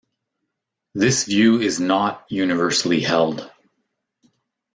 [0.95, 3.47] This view is not universally held.